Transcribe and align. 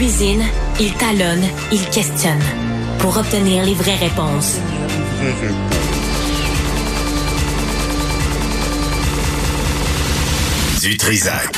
cuisine, 0.00 0.42
il 0.80 0.94
talonne, 0.94 1.44
il 1.70 1.84
questionne 1.90 2.42
pour 3.00 3.18
obtenir 3.18 3.66
les 3.66 3.74
vraies 3.74 3.96
réponses. 3.96 4.58
Du 10.80 10.96
Trisac. 10.96 11.52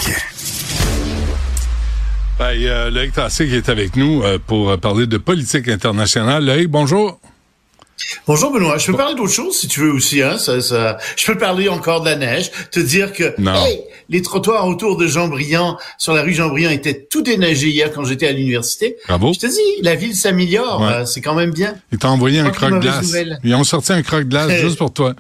Ben, 2.41 2.67
a 2.67 2.91
Loïc 2.91 3.13
Tassé 3.13 3.47
qui 3.47 3.55
est 3.55 3.69
avec 3.69 3.95
nous 3.95 4.25
euh, 4.25 4.41
pour 4.45 4.77
parler 4.81 5.07
de 5.07 5.19
politique 5.19 5.69
internationale. 5.69 6.45
Loïc, 6.45 6.67
bonjour. 6.67 7.22
Bonjour 8.27 8.53
Benoît, 8.53 8.79
je 8.79 8.87
peux 8.87 8.97
parler 8.97 9.15
d'autre 9.15 9.33
chose 9.33 9.57
si 9.57 9.69
tu 9.69 9.81
veux 9.81 9.93
aussi. 9.93 10.23
Hein? 10.23 10.39
Ça, 10.39 10.61
ça... 10.61 10.99
Je 11.17 11.27
peux 11.27 11.39
parler 11.39 11.69
encore 11.69 12.01
de 12.01 12.11
la 12.11 12.17
neige, 12.17 12.51
te 12.71 12.81
dire 12.81 13.13
que 13.13 13.35
hey, 13.41 13.81
les 14.09 14.23
trottoirs 14.23 14.67
autour 14.67 14.97
de 14.97 15.07
Jean-Briand, 15.07 15.79
sur 15.99 16.13
la 16.13 16.23
rue 16.23 16.35
Jean-Briand, 16.35 16.71
étaient 16.71 17.07
tout 17.11 17.23
déneigés 17.23 17.69
hier 17.69 17.91
quand 17.93 18.05
j'étais 18.05 18.29
à 18.29 18.33
l'université. 18.33 18.97
Bravo. 19.09 19.33
Je 19.33 19.41
te 19.41 19.47
dis, 19.47 19.83
la 19.83 19.95
ville 19.95 20.15
s'améliore, 20.15 20.87
euh, 20.87 21.05
c'est 21.05 21.21
quand 21.21 21.35
même 21.35 21.53
bien. 21.53 21.75
Ils 21.93 21.99
t'ont 21.99 22.09
envoyé 22.09 22.41
un 22.41 22.51
croque-glace. 22.51 23.15
Ils 23.45 23.55
ont 23.55 23.65
sorti 23.65 23.93
un 23.93 24.03
croque-glace 24.03 24.61
juste 24.61 24.79
pour 24.79 24.93
toi. 24.93 25.15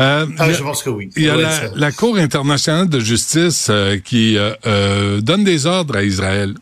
Euh, 0.00 0.26
ah, 0.38 0.52
je 0.52 0.62
pense 0.62 0.82
que 0.82 0.90
oui. 0.90 1.10
Il 1.16 1.24
y 1.24 1.28
a 1.28 1.36
la, 1.36 1.68
la, 1.74 1.92
Cour 1.92 2.16
internationale 2.16 2.88
de 2.88 2.98
justice 2.98 3.68
euh, 3.70 3.98
qui 3.98 4.36
euh, 4.36 5.20
donne 5.20 5.44
des 5.44 5.66
ordres 5.66 5.96
à 5.96 6.02
Israël 6.02 6.54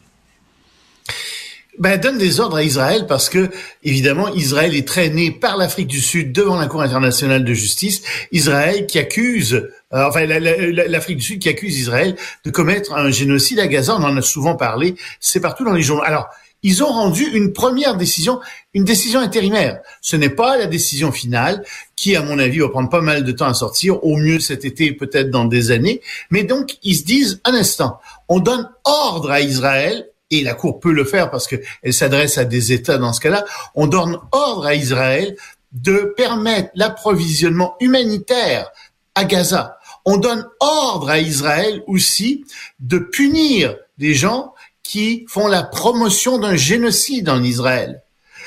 ben, 1.82 1.98
donne 1.98 2.16
des 2.16 2.38
ordres 2.38 2.58
à 2.58 2.62
Israël 2.62 3.06
parce 3.08 3.28
que, 3.28 3.50
évidemment, 3.82 4.32
Israël 4.34 4.76
est 4.76 4.86
traîné 4.86 5.32
par 5.32 5.56
l'Afrique 5.56 5.88
du 5.88 6.00
Sud 6.00 6.30
devant 6.30 6.54
la 6.54 6.68
Cour 6.68 6.80
internationale 6.80 7.44
de 7.44 7.54
justice. 7.54 8.02
Israël 8.30 8.86
qui 8.86 9.00
accuse, 9.00 9.54
euh, 9.92 10.06
enfin, 10.06 10.24
l'Afrique 10.26 11.16
du 11.16 11.24
Sud 11.24 11.40
qui 11.40 11.48
accuse 11.48 11.76
Israël 11.76 12.14
de 12.44 12.50
commettre 12.52 12.92
un 12.92 13.10
génocide 13.10 13.58
à 13.58 13.66
Gaza. 13.66 13.96
On 13.98 14.04
en 14.04 14.16
a 14.16 14.22
souvent 14.22 14.54
parlé. 14.54 14.94
C'est 15.18 15.40
partout 15.40 15.64
dans 15.64 15.72
les 15.72 15.82
journaux. 15.82 16.04
Alors, 16.04 16.28
ils 16.62 16.84
ont 16.84 16.92
rendu 16.92 17.24
une 17.24 17.52
première 17.52 17.96
décision, 17.96 18.38
une 18.74 18.84
décision 18.84 19.18
intérimaire. 19.18 19.80
Ce 20.00 20.14
n'est 20.14 20.30
pas 20.30 20.56
la 20.56 20.66
décision 20.66 21.10
finale 21.10 21.64
qui, 21.96 22.14
à 22.14 22.22
mon 22.22 22.38
avis, 22.38 22.60
va 22.60 22.68
prendre 22.68 22.90
pas 22.90 23.00
mal 23.00 23.24
de 23.24 23.32
temps 23.32 23.48
à 23.48 23.54
sortir, 23.54 24.04
au 24.04 24.16
mieux 24.16 24.38
cet 24.38 24.64
été, 24.64 24.92
peut-être 24.92 25.30
dans 25.30 25.46
des 25.46 25.72
années. 25.72 26.00
Mais 26.30 26.44
donc, 26.44 26.76
ils 26.84 26.94
se 26.94 27.02
disent, 27.02 27.40
un 27.44 27.54
instant, 27.54 27.98
on 28.28 28.38
donne 28.38 28.70
ordre 28.84 29.32
à 29.32 29.40
Israël 29.40 30.06
et 30.32 30.42
la 30.42 30.54
Cour 30.54 30.80
peut 30.80 30.92
le 30.92 31.04
faire 31.04 31.30
parce 31.30 31.46
qu'elle 31.46 31.92
s'adresse 31.92 32.38
à 32.38 32.44
des 32.44 32.72
États 32.72 32.98
dans 32.98 33.12
ce 33.12 33.20
cas-là, 33.20 33.44
on 33.74 33.86
donne 33.86 34.18
ordre 34.32 34.66
à 34.66 34.74
Israël 34.74 35.36
de 35.72 36.14
permettre 36.16 36.70
l'approvisionnement 36.74 37.76
humanitaire 37.80 38.70
à 39.14 39.24
Gaza. 39.24 39.78
On 40.04 40.16
donne 40.16 40.46
ordre 40.58 41.10
à 41.10 41.18
Israël 41.18 41.82
aussi 41.86 42.44
de 42.80 42.98
punir 42.98 43.76
des 43.98 44.14
gens 44.14 44.54
qui 44.82 45.24
font 45.28 45.46
la 45.46 45.62
promotion 45.62 46.38
d'un 46.38 46.56
génocide 46.56 47.28
en 47.28 47.42
Israël. 47.42 48.02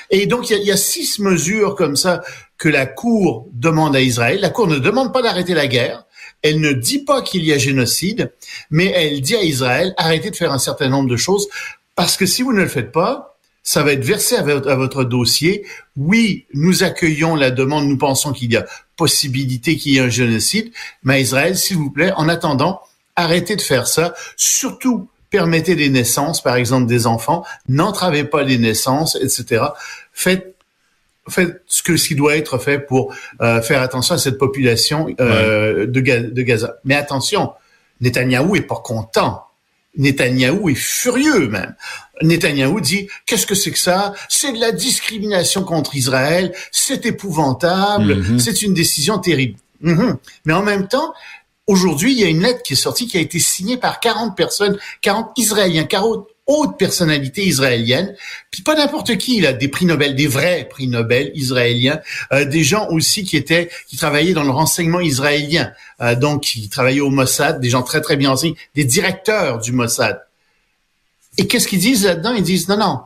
Et 0.09 0.28
donc, 0.28 0.50
il 0.50 0.63
y, 0.63 0.72
a, 0.72 0.78
six 0.78 1.19
mesures 1.19 1.75
comme 1.75 1.95
ça 1.95 2.22
que 2.58 2.70
la 2.70 2.86
Cour 2.86 3.48
demande 3.53 3.95
à 3.95 4.02
Israël. 4.02 4.39
La 4.42 4.50
Cour 4.50 4.67
ne 4.67 4.78
demande 4.78 5.14
pas 5.14 5.22
d'arrêter 5.22 5.53
la 5.53 5.67
guerre. 5.67 6.06
Elle 6.42 6.59
ne 6.59 6.73
dit 6.73 7.00
pas 7.00 7.22
qu'il 7.22 7.44
y 7.44 7.53
a 7.53 7.58
génocide, 7.58 8.31
mais 8.70 8.92
elle 8.95 9.22
dit 9.22 9.36
à 9.36 9.44
Israël, 9.44 9.94
arrêtez 9.97 10.30
de 10.30 10.36
faire 10.36 10.52
un 10.52 10.59
certain 10.59 10.89
nombre 10.89 11.09
de 11.09 11.17
choses, 11.17 11.47
parce 11.95 12.17
que 12.17 12.25
si 12.25 12.44
vous 12.44 12.53
ne 12.53 12.62
le 12.62 12.67
faites 12.67 12.92
pas, 12.92 13.36
ça 13.64 13.81
va 13.81 13.94
être 13.94 14.06
versé 14.06 14.36
à 14.36 14.44
votre, 14.44 15.03
dossier. 15.03 15.66
Oui, 15.97 16.45
nous 16.53 16.84
accueillons 16.84 17.36
la 17.36 17.50
demande, 17.50 17.88
nous 17.88 17.97
pensons 17.97 18.31
qu'il 18.31 18.53
y 18.53 18.58
a 18.58 18.66
possibilité 18.95 19.75
qu'il 19.75 19.94
y 19.94 19.97
ait 19.97 20.02
un 20.02 20.09
génocide, 20.09 20.72
mais 21.03 21.22
Israël, 21.22 21.58
s'il 21.58 21.78
vous 21.78 21.90
plaît, 21.90 22.14
en 22.16 22.30
attendant, 22.30 22.80
arrêtez 23.16 23.56
de 23.56 23.62
faire 23.62 23.88
ça. 23.88 24.14
Surtout, 24.38 25.09
permettez 25.31 25.75
des 25.75 25.90
naissances, 25.90 26.44
par 26.44 26.56
exemple 26.58 26.85
des 26.85 27.08
enfants, 27.08 27.44
n'entravez 27.68 28.24
pas 28.24 28.44
les 28.44 28.59
naissances, 28.59 29.16
etc. 29.16 29.66
Faites 30.13 30.54
fait 31.30 31.62
ce 31.68 31.84
que 31.84 31.97
ce 31.97 32.08
qui 32.08 32.16
doit 32.16 32.36
être 32.36 32.58
fait 32.58 32.80
pour 32.80 33.13
euh, 33.41 33.62
faire 33.62 33.81
attention 33.81 34.16
à 34.16 34.18
cette 34.18 34.38
population 34.38 35.08
euh, 35.19 35.86
de, 35.88 36.00
de, 36.30 36.41
Gaza. 36.41 36.75
Mais 36.84 36.96
attention, 36.96 37.52
Netanyahou 38.02 38.56
est 38.56 38.62
pas 38.62 38.81
content. 38.84 39.44
Netanyahou 39.97 40.69
est 40.69 40.75
furieux 40.75 41.47
même. 41.47 41.74
Netanyahou 42.22 42.81
dit 42.81 43.08
qu'est-ce 43.25 43.47
que 43.47 43.56
c'est 43.56 43.72
que 43.72 43.80
ça? 43.80 44.14
C'est 44.30 44.53
de 44.53 44.59
la 44.59 44.72
discrimination 44.72 45.64
contre 45.64 45.96
Israël. 45.96 46.53
C'est 46.72 47.06
épouvantable. 47.06 48.16
Mm-hmm. 48.16 48.40
C'est 48.40 48.62
une 48.62 48.74
décision 48.74 49.18
terrible. 49.19 49.58
Mm-hmm. 49.84 50.18
Mais 50.46 50.53
en 50.53 50.64
même 50.64 50.88
temps, 50.88 51.14
aujourd'hui, 51.66 52.12
il 52.12 52.19
y 52.19 52.24
a 52.24 52.28
une 52.28 52.41
lettre 52.41 52.62
qui 52.62 52.74
est 52.74 52.78
sortie 52.78 53.08
qui 53.08 53.18
a 53.18 53.22
été 53.22 53.40
signée 53.40 53.78
par 53.78 54.00
40 54.00 54.35
personnes, 54.35 54.78
40 55.02 55.31
Israéliens, 55.38 55.85
40 55.85 56.28
haute 56.47 56.78
personnalité 56.78 57.44
israélienne, 57.44 58.16
puis 58.51 58.61
pas 58.61 58.75
n'importe 58.75 59.17
qui, 59.17 59.41
là, 59.41 59.53
des 59.53 59.67
prix 59.67 59.85
Nobel, 59.85 60.16
des 60.16 60.28
vrais 60.28 60.67
prix 60.69 60.88
Nobel 60.88 61.31
israéliens, 61.33 62.00
euh, 62.33 62.45
des 62.45 62.63
gens 62.63 62.88
aussi 62.89 63.23
qui 63.23 63.35
étaient, 63.35 63.69
qui 63.88 63.97
travaillaient 63.97 64.33
dans 64.33 64.44
le 64.44 64.51
renseignement 64.51 65.00
israélien, 65.00 65.72
euh, 66.01 66.16
donc 66.16 66.44
qui 66.44 66.69
travaillaient 66.69 67.01
au 67.01 67.09
Mossad, 67.09 67.59
des 67.59 67.69
gens 67.69 67.81
très 67.81 68.01
très 68.01 68.16
bien 68.16 68.31
enseignés, 68.31 68.57
des 68.75 68.85
directeurs 68.85 69.59
du 69.59 69.72
Mossad. 69.72 70.22
Et 71.38 71.47
qu'est-ce 71.47 71.67
qu'ils 71.67 71.79
disent 71.79 72.05
là-dedans? 72.05 72.34
Ils 72.34 72.44
disent 72.44 72.69
non 72.69 72.78
non, 72.78 73.00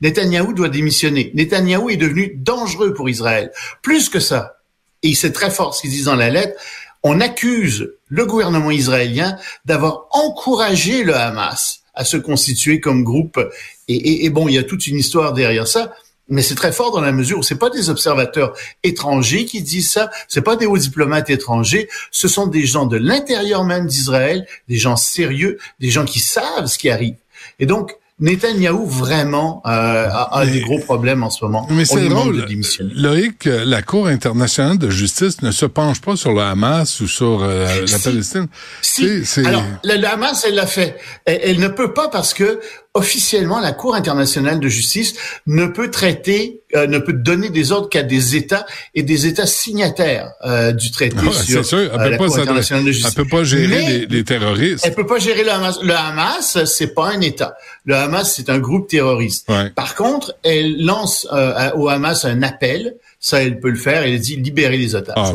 Netanyahou 0.00 0.52
doit 0.52 0.68
démissionner. 0.68 1.32
Netanyahou 1.34 1.90
est 1.90 1.96
devenu 1.96 2.34
dangereux 2.36 2.94
pour 2.94 3.08
Israël. 3.08 3.50
Plus 3.82 4.08
que 4.08 4.20
ça, 4.20 4.58
et 5.02 5.14
c'est 5.14 5.32
très 5.32 5.50
fort 5.50 5.74
ce 5.74 5.82
qu'ils 5.82 5.90
disent 5.90 6.04
dans 6.04 6.16
la 6.16 6.30
lettre, 6.30 6.58
on 7.02 7.20
accuse 7.20 7.92
le 8.08 8.24
gouvernement 8.24 8.70
israélien 8.70 9.36
d'avoir 9.64 10.06
encouragé 10.12 11.04
le 11.04 11.14
Hamas 11.14 11.83
à 11.94 12.04
se 12.04 12.16
constituer 12.16 12.80
comme 12.80 13.04
groupe. 13.04 13.40
Et, 13.88 14.28
bon, 14.30 14.48
il 14.48 14.54
y 14.54 14.58
a 14.58 14.62
toute 14.62 14.86
une 14.86 14.98
histoire 14.98 15.32
derrière 15.32 15.68
ça. 15.68 15.94
Mais 16.28 16.40
c'est 16.40 16.54
très 16.54 16.72
fort 16.72 16.90
dans 16.90 17.02
la 17.02 17.12
mesure 17.12 17.38
où 17.38 17.42
c'est 17.42 17.58
pas 17.58 17.68
des 17.68 17.90
observateurs 17.90 18.56
étrangers 18.82 19.44
qui 19.44 19.60
disent 19.60 19.90
ça, 19.90 20.10
c'est 20.26 20.40
pas 20.40 20.56
des 20.56 20.64
hauts 20.64 20.78
diplomates 20.78 21.28
étrangers, 21.28 21.86
ce 22.10 22.28
sont 22.28 22.46
des 22.46 22.64
gens 22.64 22.86
de 22.86 22.96
l'intérieur 22.96 23.64
même 23.64 23.86
d'Israël, 23.86 24.46
des 24.66 24.76
gens 24.76 24.96
sérieux, 24.96 25.58
des 25.80 25.90
gens 25.90 26.06
qui 26.06 26.20
savent 26.20 26.64
ce 26.64 26.78
qui 26.78 26.88
arrive. 26.88 27.16
Et 27.58 27.66
donc, 27.66 27.94
Netanyahou 28.20 28.86
vraiment 28.86 29.60
euh, 29.66 30.08
a, 30.08 30.46
des 30.46 30.60
gros 30.60 30.78
problèmes 30.78 31.24
en 31.24 31.30
ce 31.30 31.44
moment. 31.44 31.66
Mais 31.70 31.84
c'est 31.84 32.08
drôle. 32.08 32.46
Loïc, 32.94 33.46
la 33.46 33.82
Cour 33.82 34.06
internationale 34.06 34.78
de 34.78 34.88
justice 34.88 35.42
ne 35.42 35.50
se 35.50 35.66
penche 35.66 36.00
pas 36.00 36.14
sur 36.14 36.32
le 36.32 36.40
Hamas 36.40 37.00
ou 37.00 37.08
sur 37.08 37.42
euh, 37.42 37.84
la 37.90 37.98
Palestine. 37.98 38.46
Si. 38.82 39.24
Alors, 39.44 39.64
le, 39.82 40.04
Hamas, 40.04 40.44
elle 40.46 40.54
l'a 40.54 40.66
fait. 40.66 40.96
elle, 41.24 41.58
ne 41.58 41.68
peut 41.68 41.92
pas 41.92 42.08
parce 42.08 42.34
que 42.34 42.60
officiellement, 42.94 43.58
la 43.58 43.72
Cour 43.72 43.96
internationale 43.96 44.60
de 44.60 44.68
justice 44.68 45.14
ne 45.46 45.66
peut 45.66 45.90
traiter, 45.90 46.62
euh, 46.76 46.86
ne 46.86 46.98
peut 46.98 47.12
donner 47.12 47.50
des 47.50 47.72
ordres 47.72 47.88
qu'à 47.88 48.04
des 48.04 48.36
États 48.36 48.66
et 48.94 49.02
des 49.02 49.26
États 49.26 49.46
signataires 49.46 50.30
euh, 50.44 50.70
du 50.70 50.92
traité 50.92 51.16
ah, 51.20 51.32
sur 51.32 51.64
sûr. 51.64 51.90
Elle 51.92 52.00
euh, 52.00 52.10
la 52.10 52.16
Cour 52.16 52.38
internationale 52.38 52.84
de 52.84 52.92
justice. 52.92 53.12
Elle 53.16 53.24
peut 53.24 53.36
pas 53.36 53.42
gérer 53.42 54.06
les, 54.08 54.24
terroristes. 54.24 54.84
Elle 54.86 54.94
peut 54.94 55.06
pas 55.06 55.18
gérer 55.18 55.42
le 55.42 55.50
Hamas. 55.50 55.80
Le 55.82 55.92
Hamas, 55.92 56.64
c'est 56.66 56.94
pas 56.94 57.08
un 57.08 57.20
État. 57.20 57.56
Le 57.84 57.96
Hamas, 57.96 58.32
c'est 58.32 58.48
un 58.48 58.60
groupe 58.60 58.88
terroriste. 58.88 59.48
Par 59.74 59.96
contre, 59.96 60.32
elle 60.44 60.84
lance 60.84 61.26
au 61.74 61.88
Hamas 61.88 62.24
un 62.24 62.42
appel 62.42 62.94
ça, 63.24 63.42
elle 63.42 63.58
peut 63.58 63.70
le 63.70 63.76
faire. 63.76 64.02
Elle 64.02 64.20
dit 64.20 64.36
libérer 64.36 64.76
les 64.76 64.94
otages. 64.94 65.14
Ah, 65.16 65.32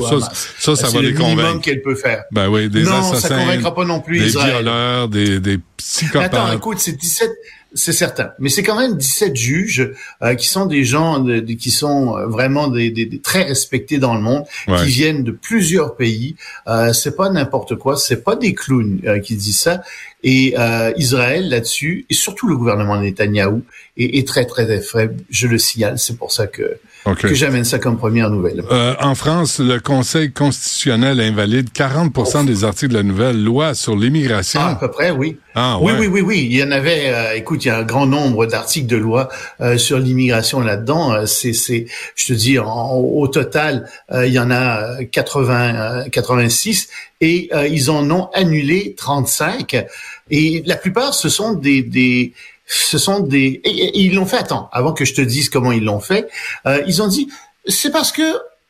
ça, 0.59 0.75
ça, 0.75 0.89
va 0.89 1.01
les 1.01 1.11
convaincre. 1.11 1.15
C'est 1.15 1.15
le 1.15 1.35
minimum 1.35 1.61
qu'elle 1.61 1.81
peut 1.81 1.95
faire. 1.95 2.23
Ben 2.31 2.47
oui, 2.47 2.69
des 2.69 2.83
non, 2.83 2.99
assassins. 2.99 3.29
ça 3.29 3.35
convaincra 3.39 3.73
pas 3.73 3.83
non 3.83 3.99
plus 3.99 4.19
des 4.19 4.27
Israël. 4.27 4.51
violeurs, 4.51 5.09
des, 5.09 5.39
des 5.39 5.57
psychopathes. 5.75 6.35
Attends, 6.35 6.51
écoute, 6.53 6.77
c'est 6.77 6.95
17, 6.95 7.31
c'est 7.73 7.91
certain. 7.91 8.31
Mais 8.37 8.49
c'est 8.49 8.61
quand 8.61 8.79
même 8.79 8.95
17 8.95 9.35
juges 9.35 9.91
euh, 10.21 10.35
qui 10.35 10.47
sont 10.47 10.67
des 10.67 10.83
gens 10.83 11.17
de, 11.17 11.39
qui 11.39 11.71
sont 11.71 12.15
euh, 12.15 12.27
vraiment 12.27 12.67
des, 12.67 12.91
des, 12.91 13.19
très 13.21 13.41
respectés 13.41 13.97
dans 13.97 14.13
le 14.13 14.21
monde, 14.21 14.43
qui 14.65 14.85
viennent 14.85 15.23
de 15.23 15.31
plusieurs 15.31 15.95
pays. 15.95 16.35
Euh, 16.67 16.93
c'est 16.93 17.15
pas 17.15 17.29
n'importe 17.29 17.75
quoi, 17.75 17.97
c'est 17.97 18.23
pas 18.23 18.35
des 18.35 18.53
clowns 18.53 19.01
euh, 19.05 19.19
qui 19.19 19.35
disent 19.35 19.61
ça. 19.61 19.81
Et 20.23 20.55
Israël 20.97 21.49
là-dessus, 21.49 22.05
et 22.09 22.13
surtout 22.13 22.47
le 22.47 22.57
gouvernement 22.57 22.99
Netanyahou, 22.99 23.63
est, 23.97 24.17
est 24.17 24.27
très 24.27 24.45
très 24.45 24.81
faible. 24.81 25.17
Je 25.29 25.47
le 25.47 25.57
signale. 25.57 25.97
C'est 25.97 26.17
pour 26.17 26.31
ça 26.31 26.47
que 26.47 26.79
que 27.15 27.33
j'amène 27.33 27.63
ça 27.63 27.79
comme 27.79 27.97
première 27.97 28.29
nouvelle. 28.29 28.63
Euh, 28.71 28.95
en 28.99 29.15
France, 29.15 29.59
le 29.59 29.79
Conseil 29.79 30.31
constitutionnel 30.31 31.19
invalide 31.19 31.71
40 31.71 32.45
des 32.45 32.63
articles 32.63 32.91
de 32.91 32.97
la 32.97 33.03
nouvelle 33.03 33.43
loi 33.43 33.73
sur 33.73 33.95
l'immigration. 33.95 34.59
Ah, 34.61 34.71
à 34.71 34.75
peu 34.75 34.91
près, 34.91 35.11
oui. 35.11 35.37
Ah, 35.55 35.77
oui, 35.81 35.93
oui, 35.97 36.07
oui, 36.07 36.21
oui. 36.21 36.47
Il 36.49 36.57
y 36.57 36.63
en 36.63 36.71
avait, 36.71 37.09
euh, 37.09 37.35
écoute, 37.35 37.65
il 37.65 37.69
y 37.69 37.71
a 37.71 37.77
un 37.77 37.83
grand 37.83 38.05
nombre 38.05 38.45
d'articles 38.45 38.87
de 38.87 38.97
loi 38.97 39.29
euh, 39.61 39.77
sur 39.77 39.97
l'immigration 39.97 40.59
là-dedans. 40.59 41.13
Euh, 41.13 41.25
c'est, 41.25 41.53
c'est, 41.53 41.85
je 42.15 42.27
te 42.27 42.33
dis, 42.33 42.57
au 42.59 43.27
total, 43.27 43.89
il 44.11 44.31
y 44.31 44.39
en 44.39 44.51
a 44.51 45.03
80, 45.03 46.09
86 46.11 46.89
et 47.21 47.49
ils 47.69 47.91
en 47.91 48.09
ont 48.11 48.29
annulé 48.33 48.95
35. 48.97 49.85
Et 50.29 50.63
la 50.65 50.75
plupart, 50.75 51.13
ce 51.13 51.29
sont 51.29 51.53
des, 51.53 51.81
des 51.81 52.33
ce 52.65 52.97
sont 52.97 53.19
des... 53.19 53.61
Et, 53.63 53.99
ils 53.99 54.13
l'ont 54.13 54.25
fait, 54.25 54.37
attends, 54.37 54.69
avant 54.71 54.93
que 54.93 55.03
je 55.03 55.13
te 55.13 55.21
dise 55.21 55.49
comment 55.49 55.71
ils 55.71 55.83
l'ont 55.83 55.99
fait, 55.99 56.29
euh, 56.67 56.81
ils 56.87 57.01
ont 57.01 57.07
dit, 57.07 57.29
c'est 57.67 57.91
parce 57.91 58.11
que 58.11 58.23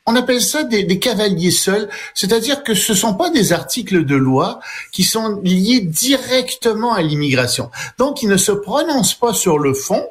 on 0.06 0.16
appelle 0.16 0.42
ça 0.42 0.64
des, 0.64 0.84
des 0.84 0.98
cavaliers 0.98 1.52
seuls, 1.52 1.88
c'est-à-dire 2.16 2.64
que 2.64 2.74
ce 2.74 2.96
sont 2.96 3.14
pas 3.14 3.30
des 3.30 3.54
articles 3.54 4.06
de 4.06 4.16
loi 4.16 4.60
qui 4.92 5.04
sont 5.04 5.40
liés 5.44 5.82
directement 5.82 6.94
à 6.94 7.04
l'immigration. 7.04 7.70
Donc, 8.00 8.24
ils 8.24 8.30
ne 8.30 8.38
se 8.38 8.52
prononcent 8.52 9.14
pas 9.14 9.34
sur 9.34 9.60
le 9.60 9.74
fond, 9.74 10.04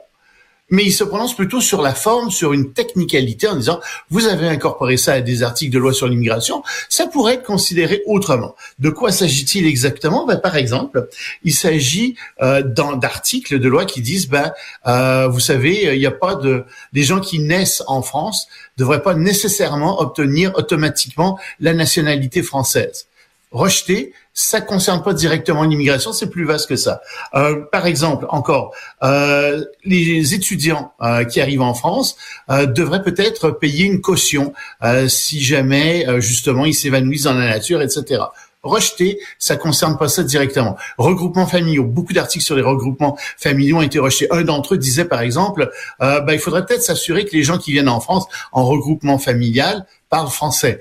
mais 0.70 0.84
il 0.84 0.92
se 0.92 1.04
prononce 1.04 1.34
plutôt 1.34 1.60
sur 1.60 1.82
la 1.82 1.94
forme, 1.94 2.30
sur 2.30 2.52
une 2.52 2.72
technicalité 2.72 3.48
en 3.48 3.56
disant 3.56 3.80
vous 4.10 4.26
avez 4.26 4.48
incorporé 4.48 4.96
ça 4.96 5.14
à 5.14 5.20
des 5.20 5.42
articles 5.42 5.72
de 5.72 5.78
loi 5.78 5.92
sur 5.92 6.08
l'immigration, 6.08 6.62
ça 6.88 7.06
pourrait 7.06 7.34
être 7.34 7.44
considéré 7.44 8.02
autrement. 8.06 8.54
De 8.78 8.90
quoi 8.90 9.12
s'agit-il 9.12 9.66
exactement? 9.66 10.26
Ben, 10.26 10.36
Par 10.36 10.56
exemple, 10.56 11.08
il 11.44 11.54
s'agit 11.54 12.16
euh, 12.42 12.62
d'articles 12.62 13.58
de 13.58 13.68
loi 13.68 13.84
qui 13.84 14.02
disent 14.02 14.28
ben 14.28 14.52
euh, 14.86 15.28
vous 15.28 15.40
savez 15.40 15.94
il 15.94 15.98
n'y 15.98 16.06
a 16.06 16.10
pas 16.10 16.34
de 16.34 16.64
des 16.92 17.02
gens 17.02 17.20
qui 17.20 17.38
naissent 17.38 17.82
en 17.86 18.02
France 18.02 18.48
devraient 18.76 19.02
pas 19.02 19.14
nécessairement 19.14 20.00
obtenir 20.00 20.52
automatiquement 20.56 21.38
la 21.60 21.74
nationalité 21.74 22.42
française 22.42 23.06
rejeté, 23.50 24.12
ça 24.34 24.60
concerne 24.60 25.02
pas 25.02 25.14
directement 25.14 25.64
l'immigration, 25.64 26.12
c'est 26.12 26.30
plus 26.30 26.44
vaste 26.44 26.68
que 26.68 26.76
ça. 26.76 27.00
Euh, 27.34 27.64
par 27.72 27.86
exemple, 27.86 28.26
encore, 28.28 28.74
euh, 29.02 29.64
les 29.84 30.34
étudiants 30.34 30.92
euh, 31.02 31.24
qui 31.24 31.40
arrivent 31.40 31.62
en 31.62 31.74
France 31.74 32.16
euh, 32.50 32.66
devraient 32.66 33.02
peut-être 33.02 33.50
payer 33.50 33.86
une 33.86 34.00
caution 34.00 34.52
euh, 34.84 35.08
si 35.08 35.40
jamais 35.40 36.06
justement 36.20 36.66
ils 36.66 36.74
s'évanouissent 36.74 37.24
dans 37.24 37.34
la 37.34 37.48
nature, 37.48 37.82
etc. 37.82 38.22
Rejeté, 38.62 39.18
ça 39.38 39.56
concerne 39.56 39.96
pas 39.96 40.08
ça 40.08 40.22
directement. 40.22 40.76
Regroupements 40.98 41.46
familiaux, 41.46 41.84
beaucoup 41.84 42.12
d'articles 42.12 42.44
sur 42.44 42.56
les 42.56 42.62
regroupements 42.62 43.16
familiaux 43.36 43.78
ont 43.78 43.82
été 43.82 43.98
rejetés. 43.98 44.26
Un 44.30 44.42
d'entre 44.42 44.74
eux 44.74 44.78
disait 44.78 45.04
par 45.04 45.20
exemple, 45.20 45.70
ben, 46.00 46.30
il 46.30 46.38
faudrait 46.38 46.66
peut-être 46.66 46.82
s'assurer 46.82 47.24
que 47.24 47.34
les 47.36 47.44
gens 47.44 47.58
qui 47.58 47.72
viennent 47.72 47.88
en 47.88 48.00
France 48.00 48.26
en 48.52 48.64
regroupement 48.64 49.18
familial 49.18 49.86
parlent 50.10 50.28
français 50.28 50.80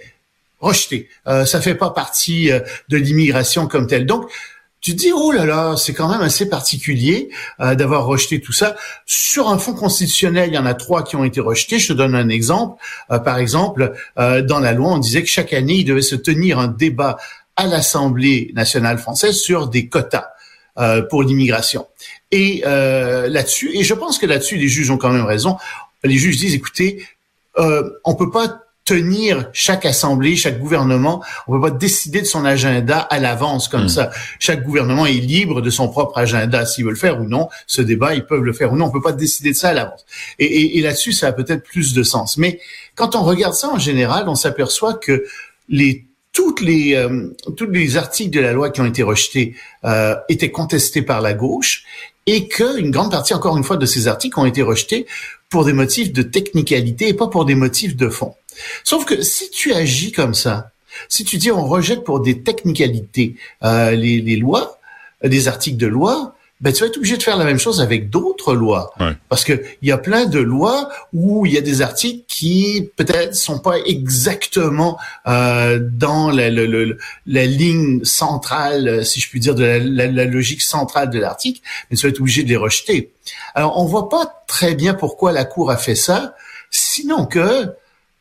rejeté. 0.60 1.10
Euh, 1.28 1.46
ça 1.46 1.62
fait 1.62 1.76
pas 1.76 1.92
partie 1.92 2.52
euh, 2.52 2.60
de 2.90 2.98
l'immigration 2.98 3.68
comme 3.68 3.88
telle. 3.88 4.06
Donc, 4.06 4.30
tu 4.80 4.94
dis, 4.94 5.12
oh 5.14 5.32
là 5.32 5.46
là, 5.46 5.76
c'est 5.76 5.94
quand 5.94 6.08
même 6.08 6.22
assez 6.22 6.48
particulier 6.50 7.30
euh, 7.60 7.76
d'avoir 7.76 8.06
rejeté 8.06 8.40
tout 8.40 8.54
ça. 8.54 8.76
Sur 9.06 9.50
un 9.50 9.58
fonds 9.58 9.74
constitutionnel, 9.74 10.50
il 10.50 10.56
y 10.56 10.58
en 10.58 10.66
a 10.66 10.76
trois 10.76 11.04
qui 11.04 11.16
ont 11.16 11.24
été 11.24 11.42
rejetés. 11.42 11.80
Je 11.80 11.90
te 11.90 11.94
donne 11.94 12.16
un 12.16 12.30
exemple. 12.30 12.82
Euh, 13.12 13.20
par 13.20 13.38
exemple, 13.38 13.94
dans 14.16 14.60
la 14.60 14.74
loi, 14.74 14.94
on 14.94 14.98
disait 14.98 15.24
que 15.24 15.30
chaque 15.30 15.54
année, 15.54 15.76
il 15.76 15.86
devait 15.86 16.02
se 16.02 16.16
tenir 16.16 16.60
un 16.60 16.68
débat 16.68 17.18
à 17.56 17.66
l'Assemblée 17.66 18.52
nationale 18.54 19.00
française 19.00 19.36
sur 19.36 19.68
des 19.68 19.90
quotas 19.90 20.28
pour 21.10 21.24
l'immigration. 21.24 21.88
Et 22.32 22.62
là-dessus, 22.64 23.76
et 23.76 23.84
je 23.84 23.96
pense 23.96 24.20
que 24.20 24.28
là-dessus, 24.28 24.58
les 24.58 24.68
juges 24.68 24.92
ont 24.92 24.98
quand 24.98 25.10
même 25.10 25.26
raison. 25.26 25.58
Les 26.04 26.18
juges 26.18 26.38
disent, 26.38 26.54
écoutez, 26.54 27.04
on 27.58 28.16
peut 28.16 28.30
pas 28.30 28.62
tenir 28.88 29.50
chaque 29.52 29.86
assemblée, 29.86 30.38
chaque 30.38 30.60
gouvernement. 30.60 31.22
On 31.46 31.52
peut 31.52 31.70
pas 31.70 31.72
décider 31.72 32.22
de 32.22 32.26
son 32.26 32.46
agenda 32.46 33.00
à 33.00 33.20
l'avance 33.20 33.68
comme 33.68 33.84
hmm. 33.84 33.90
ça. 33.90 34.12
Chaque 34.40 34.64
gouvernement 34.64 35.06
est 35.06 35.12
libre 35.12 35.62
de 35.62 35.70
son 35.70 35.90
propre 35.90 36.18
agenda 36.18 36.66
s'il 36.66 36.86
veut 36.86 36.92
le 36.92 36.96
faire 36.96 37.20
ou 37.20 37.26
non. 37.26 37.50
Ce 37.68 37.82
débat, 37.82 38.16
ils 38.16 38.26
peuvent 38.26 38.44
le 38.44 38.54
faire 38.54 38.72
ou 38.72 38.78
non. 38.78 38.86
On 38.86 38.90
peut 38.90 39.02
pas 39.02 39.12
décider 39.12 39.52
de 39.52 39.58
ça 39.58 39.70
à 39.70 39.74
l'avance. 39.74 40.06
Et, 40.40 40.78
et, 40.78 40.82
là-dessus, 40.82 41.12
ça 41.12 41.28
a 41.28 41.32
peut-être 41.34 41.64
plus 41.64 41.94
de 41.94 42.02
sens. 42.02 42.38
Mais 42.38 42.62
quand 42.96 43.16
on 43.16 43.24
regarde 43.24 43.56
ça 43.56 43.68
en 43.68 43.78
général, 43.78 44.30
on 44.30 44.36
s'aperçoit 44.36 44.94
que 44.94 45.26
les 45.68 46.06
toutes 46.32 46.62
les 46.62 46.96
euh, 46.96 47.36
tous 47.58 47.70
les 47.70 47.98
articles 47.98 48.30
de 48.30 48.40
la 48.40 48.54
loi 48.54 48.70
qui 48.70 48.80
ont 48.80 48.86
été 48.86 49.04
rejetés 49.04 49.56
euh, 49.84 50.16
étaient 50.30 50.52
contestés 50.52 51.02
par 51.02 51.20
la 51.20 51.34
gauche 51.34 51.84
et 52.26 52.48
qu'une 52.48 52.92
grande 52.92 53.12
partie, 53.12 53.34
encore 53.34 53.58
une 53.58 53.64
fois, 53.64 53.76
de 53.76 53.86
ces 53.86 54.08
articles 54.08 54.40
ont 54.40 54.46
été 54.46 54.62
rejetés 54.62 55.08
pour 55.50 55.66
des 55.66 55.74
motifs 55.74 56.14
de 56.14 56.22
technicalité 56.22 57.10
et 57.10 57.14
pas 57.14 57.28
pour 57.28 57.44
des 57.44 57.56
motifs 57.56 57.96
de 57.96 58.10
fond. 58.10 58.36
Sauf 58.84 59.06
que 59.06 59.22
si 59.22 59.50
tu 59.50 59.74
agis 59.74 60.12
comme 60.12 60.34
ça, 60.34 60.72
si 61.10 61.24
tu 61.24 61.38
dis 61.38 61.52
on 61.52 61.66
rejette 61.66 62.04
pour 62.04 62.22
des 62.22 62.42
technicalités 62.42 63.36
euh, 63.64 63.92
les, 63.92 64.22
les, 64.22 64.36
lois, 64.38 64.80
des 65.24 65.48
articles 65.48 65.78
de 65.78 65.88
loi, 65.88 66.36
ben 66.60 66.74
tu 66.74 66.82
vas 66.82 66.88
être 66.88 66.98
obligé 66.98 67.18
de 67.18 67.24
faire 67.24 67.38
la 67.38 67.46
même 67.46 67.60
chose 67.60 67.82
avec 67.82 68.10
d'autres 68.10 68.56
lois. 68.56 68.92
Parce 69.30 69.44
que 69.44 69.64
il 69.82 69.88
y 69.88 69.92
a 69.92 69.98
plein 69.98 70.26
de 70.26 70.40
lois 70.40 70.90
où 71.14 71.46
il 71.46 71.54
y 71.54 71.58
a 71.58 71.62
des 71.62 71.82
articles 71.82 72.24
qui 72.28 72.90
peut-être 72.96 73.36
sont 73.36 73.60
pas 73.60 73.78
exactement 73.86 74.98
euh, 75.28 75.80
dans 75.80 76.32
la, 76.32 76.50
la, 76.50 76.66
la, 77.28 77.46
ligne 77.46 78.04
centrale, 78.04 79.06
si 79.06 79.20
je 79.20 79.30
puis 79.30 79.40
dire, 79.40 79.54
de 79.54 79.64
la, 79.64 80.26
logique 80.26 80.64
centrale 80.64 81.12
de 81.12 81.20
l'article, 81.20 81.62
mais 81.90 81.98
tu 81.98 82.08
vas 82.08 82.10
être 82.10 82.20
obligé 82.20 82.42
de 82.42 82.50
les 82.50 82.58
rejeter. 82.58 83.12
Alors 83.54 83.80
on 83.80 83.86
voit 83.86 84.10
pas 84.10 84.44
très 84.48 84.74
bien 84.74 84.96
pourquoi 84.96 85.32
la 85.32 85.46
Cour 85.46 85.70
a 85.70 85.78
fait 85.78 85.96
ça, 85.96 86.34
sinon 86.72 87.28
que 87.28 87.72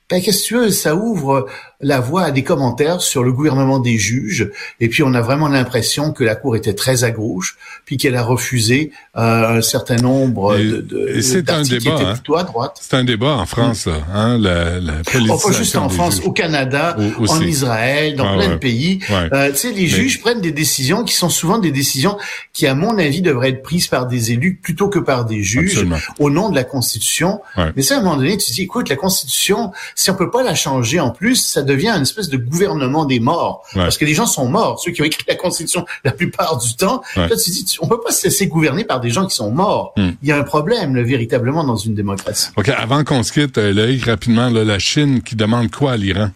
ben, 0.08 0.22
qu'est-ce 0.22 0.42
que 0.42 0.48
tu 0.48 0.54
veux, 0.54 0.70
ça 0.70 0.94
ouvre 0.94 1.48
la 1.80 2.00
voie 2.00 2.24
à 2.24 2.30
des 2.30 2.42
commentaires 2.42 3.00
sur 3.00 3.22
le 3.22 3.32
gouvernement 3.32 3.78
des 3.78 3.98
juges, 3.98 4.50
et 4.80 4.88
puis 4.88 5.02
on 5.02 5.14
a 5.14 5.20
vraiment 5.20 5.48
l'impression 5.48 6.12
que 6.12 6.24
la 6.24 6.34
Cour 6.34 6.56
était 6.56 6.74
très 6.74 7.04
à 7.04 7.10
gauche, 7.10 7.56
puis 7.84 7.96
qu'elle 7.96 8.16
a 8.16 8.22
refusé 8.22 8.92
euh, 9.16 9.58
un 9.58 9.62
certain 9.62 9.96
nombre 9.96 10.56
de, 10.56 10.80
de 10.80 11.08
et 11.16 11.22
c'est 11.22 11.50
un 11.50 11.62
débat, 11.62 11.98
hein. 11.98 12.12
plutôt 12.14 12.36
à 12.36 12.44
droite. 12.44 12.78
C'est 12.80 12.96
un 12.96 13.04
débat 13.04 13.34
en 13.34 13.46
France, 13.46 13.86
là, 13.86 13.98
hein, 14.12 14.38
la, 14.38 14.80
la 14.80 14.92
pas 15.02 15.52
juste 15.52 15.76
en 15.76 15.88
France, 15.88 16.20
au 16.24 16.32
Canada, 16.32 16.96
en 17.28 17.40
Israël, 17.40 18.16
dans 18.16 18.36
plein 18.36 18.48
de 18.48 18.56
pays. 18.56 19.00
Euh, 19.10 19.50
tu 19.50 19.56
sais, 19.56 19.72
les 19.72 19.86
juges 19.86 20.20
prennent 20.20 20.40
des 20.40 20.52
décisions 20.52 21.04
qui 21.04 21.14
sont 21.14 21.28
souvent 21.28 21.58
des 21.58 21.70
décisions 21.70 22.16
qui, 22.52 22.66
à 22.66 22.74
mon 22.74 22.98
avis, 22.98 23.22
devraient 23.22 23.50
être 23.50 23.62
prises 23.62 23.86
par 23.86 24.06
des 24.06 24.32
élus 24.32 24.58
plutôt 24.62 24.88
que 24.88 24.98
par 24.98 25.24
des 25.24 25.42
juges, 25.42 25.86
au 26.18 26.30
nom 26.30 26.50
de 26.50 26.54
la 26.54 26.64
Constitution. 26.64 27.40
Mais 27.76 27.82
ça, 27.82 27.96
à 27.96 27.98
un 27.98 28.02
moment 28.02 28.16
donné, 28.16 28.36
tu 28.36 28.46
te 28.46 28.52
dis, 28.52 28.62
écoute, 28.62 28.88
la 28.88 28.96
Constitution, 28.96 29.72
si 29.94 30.10
on 30.10 30.14
peut 30.14 30.30
pas 30.30 30.42
la 30.42 30.54
changer 30.54 31.00
en 31.00 31.10
plus, 31.10 31.36
ça 31.36 31.62
devient 31.66 31.90
une 31.90 32.02
espèce 32.02 32.28
de 32.28 32.36
gouvernement 32.36 33.04
des 33.04 33.20
morts. 33.20 33.64
Parce 33.74 33.98
que 33.98 34.04
les 34.04 34.14
gens 34.14 34.26
sont 34.26 34.48
morts, 34.48 34.80
ceux 34.80 34.92
qui 34.92 35.02
ont 35.02 35.04
écrit 35.04 35.24
la 35.28 35.34
Constitution 35.34 35.84
la 36.04 36.12
plupart 36.12 36.58
du 36.58 36.74
temps. 36.76 37.02
Là, 37.16 37.28
tu 37.28 37.50
dis, 37.50 37.76
on 37.80 37.88
peut 37.88 38.00
pas 38.00 38.12
se 38.12 38.24
laisser 38.24 38.46
gouverner 38.46 38.84
par 38.84 39.00
des 39.00 39.10
gens 39.10 39.26
qui 39.26 39.34
sont 39.34 39.50
morts. 39.50 39.92
Hmm. 39.96 40.10
Il 40.22 40.28
y 40.28 40.32
a 40.32 40.38
un 40.38 40.44
problème, 40.44 40.94
là, 40.94 41.02
véritablement, 41.02 41.64
dans 41.64 41.76
une 41.76 41.94
démocratie. 41.94 42.48
OK, 42.56 42.68
avant 42.68 43.04
qu'on 43.04 43.22
se 43.22 43.32
quitte, 43.32 43.58
euh, 43.58 43.98
rapidement, 44.04 44.48
la 44.48 44.78
Chine 44.78 45.22
qui 45.22 45.36
demande 45.36 45.70
quoi 45.70 45.92
à 45.92 45.96
l'Iran? 45.96 46.30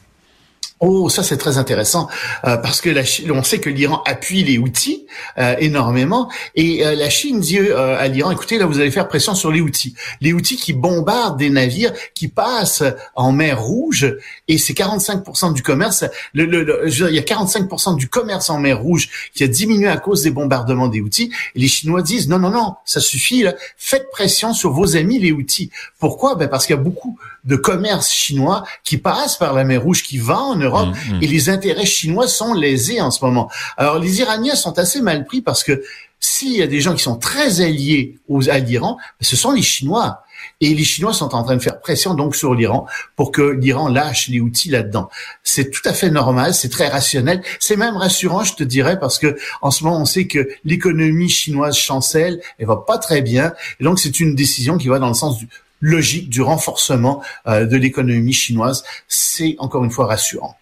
Oh, 0.82 1.10
ça 1.10 1.22
c'est 1.22 1.36
très 1.36 1.58
intéressant 1.58 2.08
euh, 2.46 2.56
parce 2.56 2.80
que 2.80 2.88
la 2.88 3.04
Chine, 3.04 3.30
on 3.32 3.42
sait 3.42 3.58
que 3.58 3.68
l'Iran 3.68 4.02
appuie 4.06 4.44
les 4.44 4.56
outils 4.56 5.04
euh, 5.36 5.54
énormément 5.58 6.30
et 6.54 6.86
euh, 6.86 6.94
la 6.94 7.10
Chine 7.10 7.38
dit 7.38 7.58
à 7.58 8.08
l'Iran 8.08 8.30
écoutez 8.30 8.56
là 8.56 8.64
vous 8.64 8.80
allez 8.80 8.90
faire 8.90 9.06
pression 9.06 9.34
sur 9.34 9.52
les 9.52 9.60
outils, 9.60 9.94
les 10.22 10.32
outils 10.32 10.56
qui 10.56 10.72
bombardent 10.72 11.38
des 11.38 11.50
navires 11.50 11.92
qui 12.14 12.28
passent 12.28 12.82
en 13.14 13.30
mer 13.30 13.60
Rouge 13.60 14.16
et 14.48 14.56
c'est 14.56 14.72
45% 14.72 15.52
du 15.52 15.62
commerce. 15.62 16.06
Le, 16.32 16.46
le, 16.46 16.88
il 16.88 17.14
y 17.14 17.18
a 17.18 17.22
45% 17.22 17.96
du 17.96 18.08
commerce 18.08 18.48
en 18.48 18.58
mer 18.58 18.80
Rouge 18.80 19.10
qui 19.34 19.44
a 19.44 19.48
diminué 19.48 19.88
à 19.88 19.98
cause 19.98 20.22
des 20.22 20.30
bombardements 20.30 20.88
des 20.88 21.02
outils 21.02 21.30
et 21.54 21.58
les 21.58 21.68
Chinois 21.68 22.00
disent 22.00 22.26
non 22.26 22.38
non 22.38 22.50
non 22.50 22.76
ça 22.86 23.00
suffit 23.00 23.42
là, 23.42 23.54
faites 23.76 24.10
pression 24.10 24.54
sur 24.54 24.70
vos 24.70 24.96
amis 24.96 25.18
les 25.18 25.32
outils. 25.32 25.70
Pourquoi? 25.98 26.36
Ben 26.36 26.48
parce 26.48 26.64
qu'il 26.64 26.74
y 26.74 26.78
a 26.78 26.82
beaucoup 26.82 27.18
de 27.44 27.56
commerce 27.56 28.10
chinois 28.10 28.64
qui 28.84 28.98
passe 28.98 29.36
par 29.36 29.52
la 29.52 29.64
mer 29.64 29.82
Rouge 29.82 30.02
qui 30.02 30.18
va 30.18 30.38
en 30.38 30.56
Europe 30.56 30.69
Mm, 30.70 31.16
mm. 31.16 31.22
et 31.22 31.26
les 31.26 31.48
intérêts 31.48 31.86
chinois 31.86 32.28
sont 32.28 32.54
lésés 32.54 33.00
en 33.00 33.10
ce 33.10 33.24
moment. 33.24 33.50
Alors 33.76 33.98
les 33.98 34.20
Iraniens 34.20 34.54
sont 34.54 34.78
assez 34.78 35.00
mal 35.00 35.24
pris 35.24 35.40
parce 35.42 35.64
que 35.64 35.82
s'il 36.20 36.54
y 36.56 36.62
a 36.62 36.66
des 36.66 36.80
gens 36.80 36.94
qui 36.94 37.02
sont 37.02 37.16
très 37.16 37.62
alliés 37.62 38.18
aux, 38.28 38.48
à 38.50 38.58
l'Iran, 38.58 38.98
ce 39.20 39.36
sont 39.36 39.52
les 39.52 39.62
Chinois. 39.62 40.22
Et 40.62 40.74
les 40.74 40.84
Chinois 40.84 41.14
sont 41.14 41.34
en 41.34 41.42
train 41.42 41.56
de 41.56 41.62
faire 41.62 41.80
pression 41.80 42.14
donc 42.14 42.36
sur 42.36 42.54
l'Iran 42.54 42.86
pour 43.16 43.32
que 43.32 43.42
l'Iran 43.42 43.88
lâche 43.88 44.28
les 44.28 44.40
outils 44.40 44.68
là-dedans. 44.68 45.08
C'est 45.42 45.70
tout 45.70 45.86
à 45.86 45.94
fait 45.94 46.10
normal, 46.10 46.54
c'est 46.54 46.68
très 46.68 46.88
rationnel, 46.88 47.42
c'est 47.58 47.76
même 47.76 47.96
rassurant, 47.96 48.44
je 48.44 48.54
te 48.54 48.64
dirais, 48.64 48.98
parce 48.98 49.18
que 49.18 49.38
en 49.62 49.70
ce 49.70 49.84
moment 49.84 50.00
on 50.00 50.04
sait 50.04 50.26
que 50.26 50.50
l'économie 50.64 51.30
chinoise 51.30 51.76
chancelle, 51.76 52.40
elle 52.58 52.66
va 52.66 52.76
pas 52.76 52.98
très 52.98 53.22
bien, 53.22 53.52
et 53.80 53.84
donc 53.84 53.98
c'est 53.98 54.20
une 54.20 54.34
décision 54.34 54.76
qui 54.76 54.88
va 54.88 54.98
dans 54.98 55.08
le 55.08 55.14
sens 55.14 55.38
du, 55.38 55.48
logique 55.80 56.28
du 56.28 56.42
renforcement 56.42 57.22
euh, 57.46 57.66
de 57.66 57.76
l'économie 57.76 58.32
chinoise. 58.32 58.84
C'est 59.08 59.56
encore 59.58 59.84
une 59.84 59.90
fois 59.90 60.06
rassurant. 60.06 60.56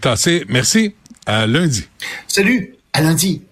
Tassé, 0.00 0.44
merci. 0.48 0.94
À 1.26 1.46
lundi. 1.46 1.88
Salut, 2.26 2.74
à 2.92 3.00
lundi. 3.00 3.42